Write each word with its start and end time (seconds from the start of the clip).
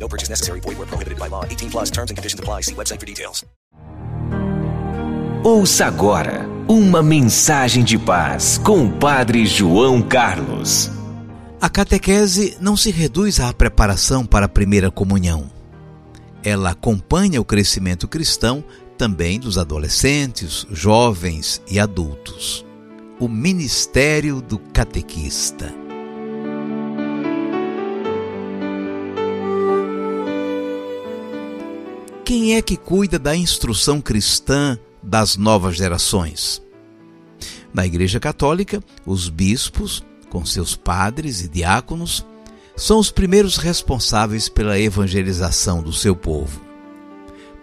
No 0.00 0.08
purchase 0.08 0.30
necessary. 0.30 0.60
Void 0.60 0.78
where 0.78 0.88
prohibited 0.88 1.18
by 1.18 1.28
law. 1.28 1.44
18 1.44 1.70
plus 1.70 1.90
terms 1.90 2.10
and 2.10 2.16
conditions 2.16 2.40
apply. 2.40 2.62
See 2.62 2.74
website 2.74 2.98
for 2.98 3.06
details. 3.06 3.44
Ouça 5.42 5.86
agora 5.86 6.46
uma 6.68 7.02
mensagem 7.02 7.82
de 7.82 7.96
paz 7.96 8.58
com 8.58 8.84
o 8.84 8.92
Padre 8.92 9.46
João 9.46 10.02
Carlos. 10.02 10.90
A 11.58 11.70
catequese 11.70 12.58
não 12.60 12.76
se 12.76 12.90
reduz 12.90 13.40
à 13.40 13.50
preparação 13.50 14.26
para 14.26 14.44
a 14.44 14.48
primeira 14.48 14.90
comunhão. 14.90 15.50
Ela 16.44 16.70
acompanha 16.70 17.40
o 17.40 17.44
crescimento 17.44 18.06
cristão 18.06 18.62
também 18.98 19.40
dos 19.40 19.56
adolescentes, 19.56 20.66
jovens 20.70 21.62
e 21.70 21.80
adultos. 21.80 22.64
O 23.18 23.26
ministério 23.26 24.42
do 24.42 24.58
catequista. 24.58 25.79
Quem 32.30 32.54
é 32.54 32.62
que 32.62 32.76
cuida 32.76 33.18
da 33.18 33.34
instrução 33.34 34.00
cristã 34.00 34.78
das 35.02 35.36
novas 35.36 35.74
gerações? 35.74 36.62
Na 37.74 37.84
Igreja 37.84 38.20
Católica, 38.20 38.80
os 39.04 39.28
bispos, 39.28 40.00
com 40.28 40.46
seus 40.46 40.76
padres 40.76 41.42
e 41.42 41.48
diáconos, 41.48 42.24
são 42.76 43.00
os 43.00 43.10
primeiros 43.10 43.56
responsáveis 43.56 44.48
pela 44.48 44.78
evangelização 44.78 45.82
do 45.82 45.92
seu 45.92 46.14
povo. 46.14 46.60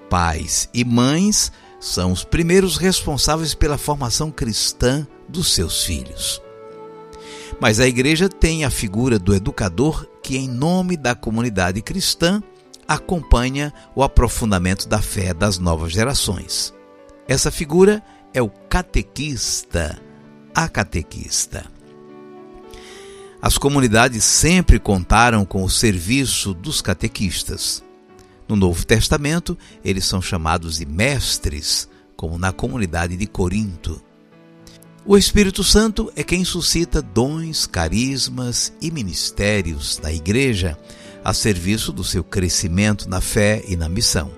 Pais 0.10 0.68
e 0.74 0.84
mães 0.84 1.50
são 1.80 2.12
os 2.12 2.26
primeiros 2.26 2.76
responsáveis 2.76 3.54
pela 3.54 3.78
formação 3.78 4.30
cristã 4.30 5.08
dos 5.30 5.54
seus 5.54 5.86
filhos. 5.86 6.42
Mas 7.58 7.80
a 7.80 7.88
igreja 7.88 8.28
tem 8.28 8.66
a 8.66 8.70
figura 8.70 9.18
do 9.18 9.34
educador 9.34 10.06
que, 10.22 10.36
em 10.36 10.50
nome 10.50 10.98
da 10.98 11.16
comunidade 11.16 11.82
cristã, 11.82 12.44
acompanha 12.88 13.74
o 13.96 14.02
aprofundamento 14.02 14.88
da 14.88 15.02
fé 15.02 15.34
das 15.34 15.60
novas 15.60 15.92
gerações. 15.92 16.74
Essa 17.28 17.52
figura 17.52 18.02
é 18.34 18.42
o 18.42 18.50
catequista, 18.50 20.02
a 20.56 20.70
catequista. 20.70 21.66
As 23.42 23.58
comunidades 23.58 24.24
sempre 24.24 24.80
contaram 24.80 25.46
com 25.46 25.64
o 25.64 25.70
serviço 25.70 26.54
dos 26.54 26.82
catequistas. 26.82 27.84
No 28.48 28.56
Novo 28.56 28.86
Testamento, 28.86 29.58
eles 29.84 30.06
são 30.06 30.22
chamados 30.22 30.78
de 30.78 30.86
mestres, 30.86 31.88
como 32.16 32.38
na 32.38 32.52
comunidade 32.52 33.16
de 33.18 33.28
Corinto. 33.28 34.02
O 35.06 35.18
Espírito 35.18 35.64
Santo 35.64 36.12
é 36.16 36.24
quem 36.24 36.44
suscita 36.44 37.02
dons, 37.02 37.68
carismas 37.68 38.74
e 38.82 38.90
ministérios 38.90 39.98
da 39.98 40.12
Igreja 40.12 40.78
a 41.28 41.34
serviço 41.34 41.92
do 41.92 42.06
seu 42.06 42.24
crescimento 42.24 43.10
na 43.10 43.20
fé 43.20 43.62
e 43.68 43.76
na 43.76 43.90
missão. 43.90 44.32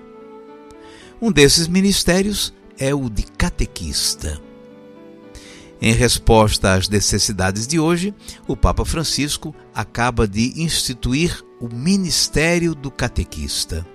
Um 1.22 1.30
desses 1.30 1.68
ministérios 1.68 2.52
é 2.76 2.92
o 2.92 3.08
de 3.08 3.22
catequista. 3.22 4.40
Em 5.80 5.92
resposta 5.92 6.74
às 6.74 6.88
necessidades 6.88 7.68
de 7.68 7.78
hoje, 7.78 8.12
o 8.44 8.56
Papa 8.56 8.84
Francisco 8.84 9.54
acaba 9.72 10.26
de 10.26 10.60
instituir 10.60 11.44
o 11.60 11.72
Ministério 11.72 12.74
do 12.74 12.90
Catequista. 12.90 13.86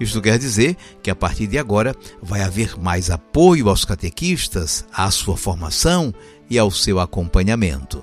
Isto 0.00 0.22
quer 0.22 0.38
dizer 0.38 0.78
que 1.02 1.10
a 1.10 1.14
partir 1.14 1.46
de 1.46 1.58
agora 1.58 1.94
vai 2.22 2.40
haver 2.40 2.80
mais 2.80 3.10
apoio 3.10 3.68
aos 3.68 3.84
catequistas, 3.84 4.86
à 4.94 5.10
sua 5.10 5.36
formação 5.36 6.14
e 6.48 6.58
ao 6.58 6.70
seu 6.70 7.00
acompanhamento. 7.00 8.02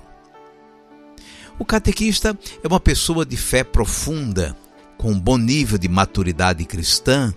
O 1.58 1.64
catequista 1.64 2.38
é 2.62 2.68
uma 2.68 2.80
pessoa 2.80 3.24
de 3.24 3.36
fé 3.36 3.64
profunda, 3.64 4.56
com 4.98 5.12
um 5.12 5.18
bom 5.18 5.38
nível 5.38 5.78
de 5.78 5.88
maturidade 5.88 6.64
cristã, 6.64 7.32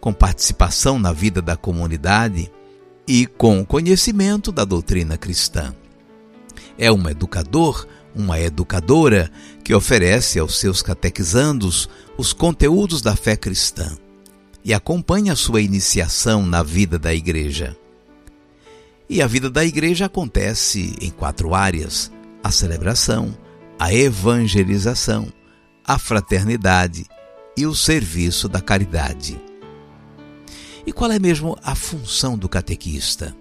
com 0.00 0.12
participação 0.12 0.98
na 0.98 1.12
vida 1.12 1.40
da 1.40 1.56
comunidade 1.56 2.50
e 3.08 3.26
com 3.26 3.64
conhecimento 3.64 4.52
da 4.52 4.64
doutrina 4.64 5.16
cristã. 5.16 5.74
É 6.76 6.92
um 6.92 7.08
educador, 7.08 7.86
uma 8.14 8.38
educadora 8.38 9.30
que 9.62 9.74
oferece 9.74 10.38
aos 10.38 10.58
seus 10.58 10.82
catequizandos 10.82 11.88
os 12.18 12.32
conteúdos 12.32 13.00
da 13.00 13.16
fé 13.16 13.34
cristã 13.34 13.96
e 14.62 14.74
acompanha 14.74 15.32
a 15.32 15.36
sua 15.36 15.62
iniciação 15.62 16.44
na 16.44 16.62
vida 16.62 16.98
da 16.98 17.14
igreja. 17.14 17.76
E 19.08 19.22
a 19.22 19.26
vida 19.26 19.48
da 19.48 19.64
igreja 19.64 20.06
acontece 20.06 20.96
em 21.00 21.10
quatro 21.10 21.54
áreas: 21.54 22.10
a 22.42 22.50
celebração, 22.50 23.36
a 23.84 23.92
evangelização, 23.92 25.30
a 25.84 25.98
fraternidade 25.98 27.04
e 27.54 27.66
o 27.66 27.74
serviço 27.74 28.48
da 28.48 28.58
caridade. 28.58 29.38
E 30.86 30.90
qual 30.90 31.12
é 31.12 31.18
mesmo 31.18 31.54
a 31.62 31.74
função 31.74 32.38
do 32.38 32.48
catequista? 32.48 33.36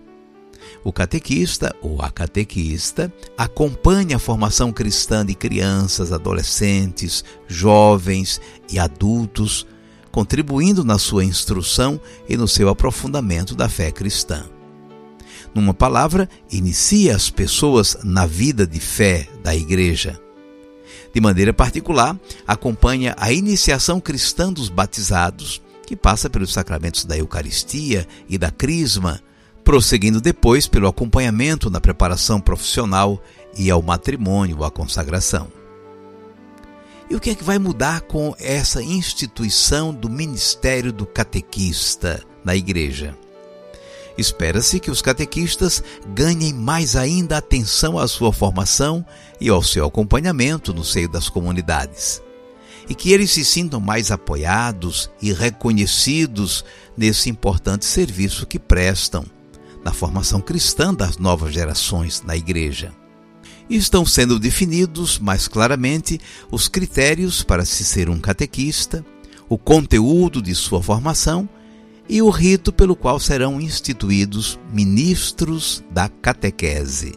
O 0.83 0.91
catequista 0.91 1.73
ou 1.81 2.01
a 2.01 2.11
catequista 2.11 3.09
acompanha 3.37 4.17
a 4.17 4.19
formação 4.19 4.73
cristã 4.73 5.25
de 5.25 5.33
crianças, 5.33 6.11
adolescentes, 6.11 7.23
jovens 7.47 8.41
e 8.69 8.77
adultos, 8.77 9.65
contribuindo 10.11 10.83
na 10.83 10.97
sua 10.97 11.23
instrução 11.23 12.01
e 12.27 12.35
no 12.35 12.49
seu 12.49 12.67
aprofundamento 12.67 13.55
da 13.55 13.69
fé 13.69 13.93
cristã. 13.93 14.43
Numa 15.55 15.73
palavra, 15.73 16.27
inicia 16.51 17.15
as 17.15 17.29
pessoas 17.29 17.97
na 18.03 18.25
vida 18.25 18.67
de 18.67 18.81
fé 18.81 19.29
da 19.41 19.55
igreja. 19.55 20.21
De 21.13 21.21
maneira 21.21 21.53
particular, 21.53 22.19
acompanha 22.47 23.15
a 23.19 23.31
iniciação 23.31 24.01
cristã 24.01 24.51
dos 24.51 24.67
batizados, 24.67 25.61
que 25.85 25.95
passa 25.95 26.29
pelos 26.29 26.51
sacramentos 26.51 27.05
da 27.05 27.15
Eucaristia 27.15 28.07
e 28.27 28.37
da 28.37 28.49
Crisma, 28.49 29.21
prosseguindo 29.63 30.19
depois 30.19 30.67
pelo 30.67 30.87
acompanhamento 30.87 31.69
na 31.69 31.79
preparação 31.79 32.41
profissional 32.41 33.21
e 33.55 33.69
ao 33.69 33.81
matrimônio, 33.81 34.63
à 34.63 34.71
consagração. 34.71 35.47
E 37.09 37.15
o 37.15 37.19
que 37.19 37.29
é 37.29 37.35
que 37.35 37.43
vai 37.43 37.59
mudar 37.59 38.01
com 38.01 38.35
essa 38.39 38.81
instituição 38.81 39.93
do 39.93 40.09
ministério 40.09 40.91
do 40.91 41.05
catequista 41.05 42.23
na 42.43 42.55
igreja? 42.55 43.15
Espera-se 44.17 44.79
que 44.79 44.91
os 44.91 45.01
catequistas 45.01 45.83
ganhem 46.13 46.53
mais 46.53 46.95
ainda 46.95 47.37
atenção 47.37 47.97
à 47.97 48.07
sua 48.07 48.31
formação 48.31 49.05
e 49.41 49.49
ao 49.49 49.63
seu 49.63 49.85
acompanhamento 49.85 50.73
no 50.73 50.83
seio 50.83 51.09
das 51.09 51.29
comunidades 51.29 52.21
e 52.87 52.95
que 52.95 53.11
eles 53.11 53.31
se 53.31 53.45
sintam 53.45 53.79
mais 53.79 54.11
apoiados 54.11 55.09
e 55.21 55.31
reconhecidos 55.31 56.65
nesse 56.97 57.29
importante 57.29 57.85
serviço 57.85 58.45
que 58.45 58.59
prestam 58.59 59.25
na 59.83 59.93
formação 59.93 60.39
cristã 60.39 60.93
das 60.93 61.17
novas 61.17 61.53
gerações 61.53 62.21
na 62.21 62.35
igreja. 62.35 62.93
Estão 63.69 64.05
sendo 64.05 64.39
definidos 64.39 65.19
mais 65.19 65.47
claramente 65.47 66.19
os 66.51 66.67
critérios 66.67 67.43
para 67.43 67.65
se 67.65 67.83
ser 67.83 68.09
um 68.09 68.19
catequista, 68.19 69.05
o 69.47 69.57
conteúdo 69.57 70.41
de 70.41 70.53
sua 70.53 70.81
formação 70.81 71.47
e 72.07 72.21
o 72.21 72.29
rito 72.29 72.71
pelo 72.71 72.95
qual 72.95 73.19
serão 73.19 73.59
instituídos 73.59 74.59
ministros 74.71 75.83
da 75.89 76.09
catequese. 76.09 77.13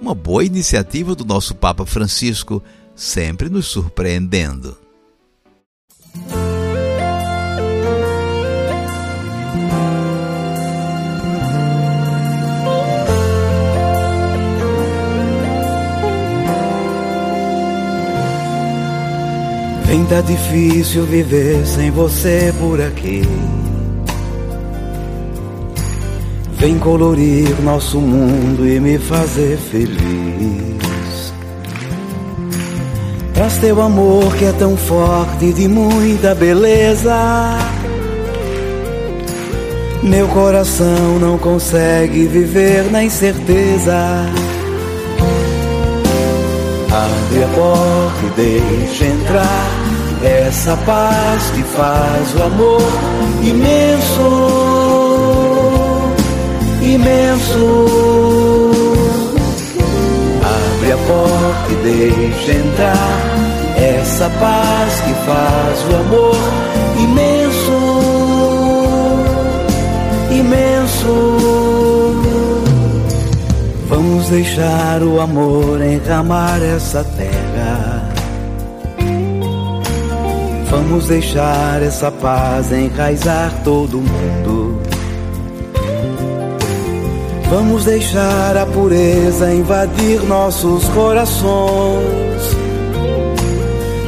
Uma 0.00 0.14
boa 0.14 0.44
iniciativa 0.44 1.14
do 1.14 1.24
nosso 1.24 1.54
Papa 1.54 1.86
Francisco, 1.86 2.62
sempre 2.94 3.48
nos 3.48 3.66
surpreendendo. 3.66 4.76
Vem 19.86 20.06
tá 20.06 20.22
difícil 20.22 21.04
viver 21.04 21.66
sem 21.66 21.90
você 21.90 22.52
por 22.58 22.80
aqui. 22.80 23.22
Vem 26.62 26.78
colorir 26.78 27.60
nosso 27.60 28.00
mundo 28.00 28.64
e 28.64 28.78
me 28.78 28.96
fazer 28.96 29.58
feliz. 29.58 31.34
Traz 33.34 33.58
teu 33.58 33.82
amor 33.82 34.32
que 34.36 34.44
é 34.44 34.52
tão 34.52 34.76
forte 34.76 35.46
e 35.46 35.52
de 35.52 35.66
muita 35.66 36.36
beleza. 36.36 37.58
Meu 40.04 40.28
coração 40.28 41.18
não 41.20 41.36
consegue 41.36 42.26
viver 42.28 42.92
na 42.92 43.02
incerteza. 43.02 43.96
Abre 46.92 47.42
a 47.42 47.48
porta 47.56 48.40
e 48.40 48.70
deixa 48.70 49.06
entrar 49.06 49.82
essa 50.22 50.76
paz 50.86 51.50
que 51.56 51.62
faz 51.64 52.36
o 52.36 52.42
amor 52.44 52.82
imenso, 53.42 54.41
imenso. 56.94 57.86
Abre 60.42 60.92
a 60.92 60.96
porta 60.96 61.72
e 61.72 61.76
deixa 61.76 62.52
entrar 62.52 63.42
essa 63.76 64.30
paz 64.30 65.00
que 65.00 65.14
faz 65.26 65.84
o 65.90 65.96
amor 65.96 66.36
imenso, 67.02 67.78
imenso. 70.30 71.42
Vamos 73.88 74.28
deixar 74.28 75.02
o 75.02 75.20
amor 75.20 75.80
enramar 75.82 76.62
essa 76.62 77.04
terra. 77.04 78.08
Vamos 80.70 81.06
deixar 81.06 81.82
essa 81.82 82.10
paz 82.10 82.72
enraizar 82.72 83.52
todo 83.62 83.98
mundo. 83.98 84.91
Vamos 87.52 87.84
deixar 87.84 88.56
a 88.56 88.64
pureza 88.64 89.52
invadir 89.52 90.22
nossos 90.22 90.88
corações, 90.88 92.42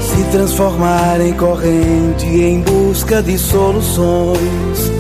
se 0.00 0.24
transformar 0.32 1.20
em 1.20 1.34
corrente 1.34 2.24
em 2.24 2.62
busca 2.62 3.22
de 3.22 3.36
soluções. 3.36 4.90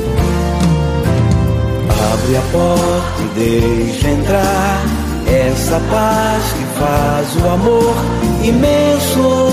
Abre 2.12 2.36
a 2.36 2.42
porta 2.52 3.22
e 3.22 3.28
deixa 3.38 4.08
entrar 4.10 4.82
essa 5.26 5.80
paz 5.90 6.44
que 6.52 6.64
faz 6.78 7.42
o 7.42 7.48
amor 7.48 7.94
imenso, 8.42 9.48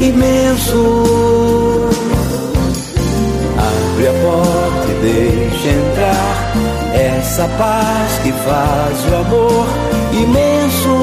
imenso. 0.00 1.10
Abre 3.58 4.06
a 4.06 4.12
porta 4.12 4.71
deixa 5.02 5.68
entrar 5.68 6.52
essa 6.94 7.48
paz 7.58 8.18
que 8.22 8.32
faz 8.32 9.04
o 9.10 9.16
amor 9.16 9.66
imenso, 10.12 10.96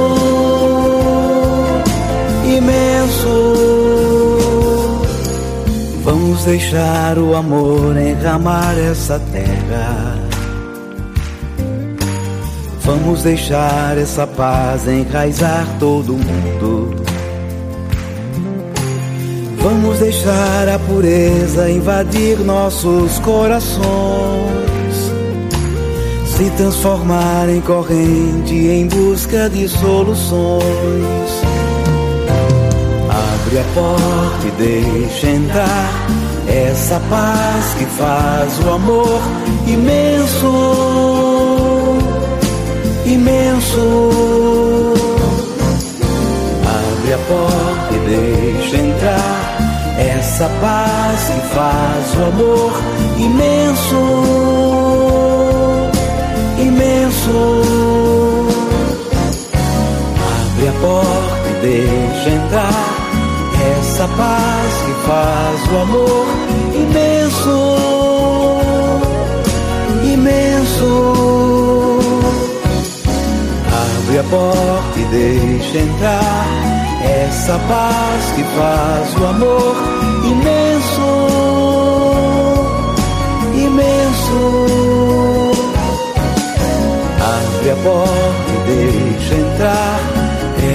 imenso. 2.57 3.69
Vamos 6.03 6.45
deixar 6.45 7.17
o 7.19 7.35
amor 7.35 7.97
enramar 7.97 8.77
essa 8.79 9.19
terra. 9.31 10.15
Vamos 12.83 13.21
deixar 13.21 13.97
essa 13.97 14.25
paz 14.25 14.87
enraizar 14.87 15.67
todo 15.79 16.13
mundo. 16.13 16.98
Vamos 19.61 19.99
deixar 19.99 20.69
a 20.69 20.79
pureza 20.79 21.69
invadir 21.69 22.39
nossos 22.39 23.19
corações, 23.19 23.83
se 26.25 26.49
transformar 26.51 27.49
em 27.49 27.59
corrente 27.59 28.55
em 28.55 28.87
busca 28.87 29.49
de 29.49 29.67
soluções. 29.67 30.63
Abre 33.09 33.59
a 33.59 33.63
porta 33.73 34.47
e 34.47 34.51
deixa 34.51 35.27
entrar 35.27 36.07
essa 36.47 36.99
paz 37.09 37.73
que 37.77 37.85
faz 37.85 38.59
o 38.65 38.69
amor 38.69 39.21
imenso, 39.67 40.51
imenso. 43.05 44.09
Abre 46.63 47.13
a 47.13 47.17
porta 47.17 47.88
essa 50.39 50.49
paz 50.61 51.19
que 51.27 51.41
faz 51.53 52.15
o 52.15 52.23
amor 52.23 52.71
imenso, 53.17 54.01
imenso. 56.57 57.61
Abre 60.53 60.67
a 60.69 60.71
porta 60.79 61.49
e 61.49 61.53
deixa 61.61 62.29
entrar 62.29 62.71
essa 63.81 64.07
paz 64.07 64.73
que 64.85 64.93
faz 65.05 65.71
o 65.73 65.77
amor 65.77 66.27
imenso, 66.73 67.57
imenso. 70.13 70.89
Abre 74.07 74.19
a 74.19 74.23
porta 74.23 74.99
e 74.99 75.03
deixa 75.03 75.77
entrar 75.79 76.68
essa 77.09 77.59
paz 77.67 78.31
que 78.35 78.43
faz 78.43 79.15
o 79.19 79.25
amor 79.25 79.75
imenso, 80.23 81.09
imenso. 83.55 84.39
Abre 87.19 87.71
a 87.71 87.75
porta 87.75 88.51
e 88.51 88.57
deixa 88.67 89.35
entrar 89.35 89.99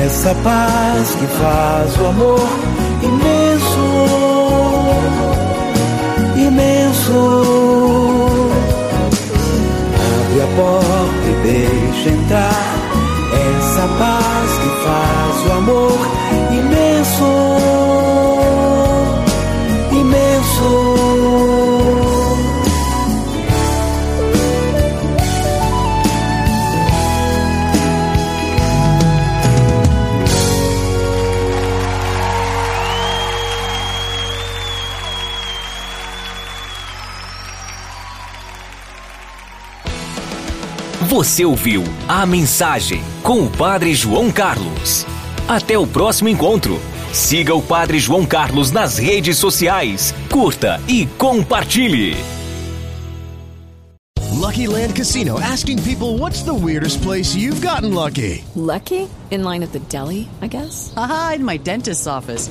essa 0.05 0.35
paz 0.43 1.15
que 1.15 1.27
faz 1.27 1.97
o 1.99 2.07
amor 2.07 2.49
imenso, 3.03 3.87
imenso. 6.37 7.21
Abre 9.95 10.41
a 10.43 10.47
porta 10.57 11.27
e 11.29 11.33
deixa 11.43 11.84
Você 41.15 41.45
ouviu 41.45 41.85
a 42.09 42.27
mensagem 42.27 43.01
com 43.23 43.45
o 43.45 43.49
Padre 43.49 43.95
João 43.95 44.33
Carlos. 44.33 45.07
Até 45.47 45.79
o 45.79 45.87
próximo 45.87 46.29
encontro. 46.29 46.81
Siga 47.13 47.55
o 47.55 47.63
Padre 47.63 48.01
João 48.01 48.27
Carlos 48.27 48.73
nas 48.73 48.99
redes 48.99 49.39
sociais, 49.39 50.13
curta 50.29 50.81
e 50.89 51.07
compartilhe. 51.07 52.17
Lucky 54.33 54.67
Land 54.67 54.95
Casino 54.95 55.39
asking 55.39 55.81
people 55.85 56.19
what's 56.19 56.43
the 56.43 56.53
weirdest 56.53 57.01
place 57.01 57.33
you've 57.37 57.65
gotten 57.65 57.95
lucky? 57.95 58.45
Lucky? 58.57 59.09
In 59.31 59.45
line 59.45 59.63
at 59.63 59.71
the 59.71 59.79
deli, 59.89 60.29
I 60.43 60.49
guess? 60.49 60.93
Aha, 60.97 61.35
in 61.37 61.45
my 61.45 61.59
dentist's 61.59 62.09
office. 62.09 62.51